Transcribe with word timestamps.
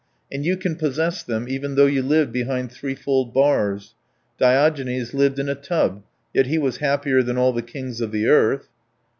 And 0.31 0.43
you 0.43 0.57
can 0.57 0.77
possess 0.77 1.21
them 1.21 1.47
even 1.47 1.75
though 1.75 1.85
you 1.85 2.01
lived 2.01 2.31
behind 2.33 2.71
threefold 2.71 3.35
bars. 3.35 3.93
Diogenes 4.39 5.13
lived 5.13 5.37
in 5.37 5.47
a 5.47 5.53
tub, 5.53 6.01
yet 6.33 6.47
he 6.47 6.57
was 6.57 6.77
happier 6.77 7.21
than 7.21 7.37
all 7.37 7.53
the 7.53 7.61
kings 7.61 8.01
of 8.01 8.11
the 8.11 8.25
earth." 8.25 8.67